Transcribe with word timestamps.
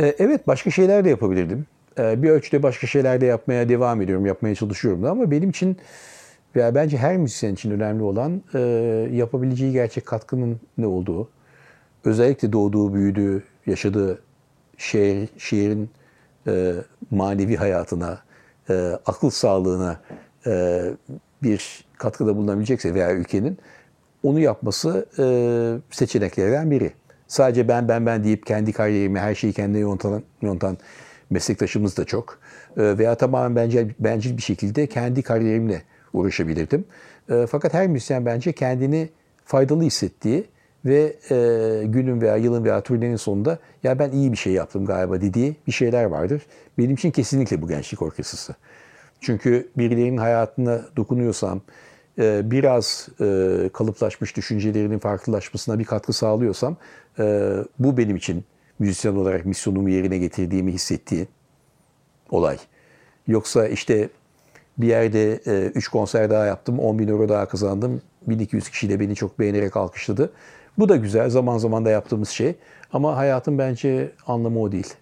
E, 0.00 0.14
evet 0.18 0.46
başka 0.46 0.70
şeyler 0.70 1.04
de 1.04 1.08
yapabilirdim. 1.08 1.66
E, 1.98 2.22
bir 2.22 2.30
ölçüde 2.30 2.62
başka 2.62 2.86
şeyler 2.86 3.20
de 3.20 3.26
yapmaya 3.26 3.68
devam 3.68 4.02
ediyorum, 4.02 4.26
yapmaya 4.26 4.54
çalışıyorum 4.54 5.02
da 5.02 5.10
ama 5.10 5.30
benim 5.30 5.50
için 5.50 5.76
veya 6.56 6.74
bence 6.74 6.96
her 6.96 7.16
müzisyen 7.16 7.54
için 7.54 7.70
önemli 7.70 8.02
olan 8.02 8.42
e, 8.54 8.58
yapabileceği 9.12 9.72
gerçek 9.72 10.06
katkının 10.06 10.60
ne 10.78 10.86
olduğu. 10.86 11.28
Özellikle 12.04 12.52
doğduğu, 12.52 12.94
büyüdüğü, 12.94 13.42
yaşadığı 13.66 14.22
şehir, 14.78 15.28
şehrin 15.38 15.90
manevi 17.10 17.56
hayatına, 17.56 18.18
akıl 19.06 19.30
sağlığına 19.30 20.00
bir 21.42 21.84
katkıda 21.98 22.36
bulunabilecekse 22.36 22.94
veya 22.94 23.12
ülkenin 23.12 23.58
onu 24.22 24.40
yapması 24.40 25.06
seçeneklerden 25.90 26.70
biri. 26.70 26.92
Sadece 27.30 27.68
ben 27.68 27.88
ben 27.88 28.06
ben 28.06 28.24
deyip 28.24 28.46
kendi 28.46 28.72
kariyerimi 28.72 29.18
her 29.18 29.34
şeyi 29.34 29.52
kendine 29.52 29.78
yontan, 29.78 30.22
yontan 30.42 30.78
meslektaşımız 31.30 31.96
da 31.96 32.04
çok. 32.04 32.38
E, 32.76 32.98
veya 32.98 33.14
tamamen 33.14 33.56
bence 33.56 33.88
bencil 33.98 34.36
bir 34.36 34.42
şekilde 34.42 34.86
kendi 34.86 35.22
kariyerimle 35.22 35.82
uğraşabilirdim. 36.12 36.84
E, 37.30 37.46
fakat 37.50 37.74
her 37.74 37.86
müzisyen 37.86 38.26
bence 38.26 38.52
kendini 38.52 39.08
faydalı 39.44 39.82
hissettiği 39.82 40.44
ve 40.84 41.16
e, 41.30 41.36
günün 41.86 42.20
veya 42.20 42.36
yılın 42.36 42.64
veya 42.64 42.80
turnenin 42.80 43.16
sonunda 43.16 43.58
ya 43.82 43.98
ben 43.98 44.10
iyi 44.10 44.32
bir 44.32 44.36
şey 44.36 44.52
yaptım 44.52 44.86
galiba 44.86 45.20
dediği 45.20 45.56
bir 45.66 45.72
şeyler 45.72 46.04
vardır. 46.04 46.42
Benim 46.78 46.94
için 46.94 47.10
kesinlikle 47.10 47.62
bu 47.62 47.68
gençlik 47.68 48.02
orkestrası. 48.02 48.54
Çünkü 49.20 49.68
birilerinin 49.78 50.16
hayatına 50.16 50.80
dokunuyorsam, 50.96 51.60
biraz 52.50 53.08
e, 53.20 53.70
kalıplaşmış 53.72 54.36
düşüncelerinin 54.36 54.98
farklılaşmasına 54.98 55.78
bir 55.78 55.84
katkı 55.84 56.12
sağlıyorsam 56.12 56.76
e, 57.18 57.54
bu 57.78 57.96
benim 57.96 58.16
için 58.16 58.44
müzisyen 58.78 59.16
olarak 59.16 59.46
misyonumu 59.46 59.90
yerine 59.90 60.18
getirdiğimi 60.18 60.72
hissettiği 60.72 61.28
olay. 62.30 62.58
Yoksa 63.26 63.68
işte 63.68 64.08
bir 64.78 64.86
yerde 64.86 65.36
3 65.74 65.88
konser 65.88 66.30
daha 66.30 66.46
yaptım, 66.46 66.78
10 66.78 66.98
bin 66.98 67.08
euro 67.08 67.28
daha 67.28 67.48
kazandım. 67.48 68.02
1200 68.26 68.68
kişi 68.68 68.88
de 68.88 69.00
beni 69.00 69.14
çok 69.14 69.38
beğenerek 69.38 69.76
alkışladı. 69.76 70.32
Bu 70.78 70.88
da 70.88 70.96
güzel, 70.96 71.30
zaman 71.30 71.58
zaman 71.58 71.84
da 71.84 71.90
yaptığımız 71.90 72.28
şey. 72.28 72.54
Ama 72.92 73.16
hayatın 73.16 73.58
bence 73.58 74.12
anlamı 74.26 74.60
o 74.60 74.72
değil. 74.72 74.94